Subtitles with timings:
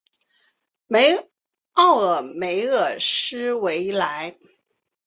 [1.73, 4.35] 奥尔梅尔斯维莱。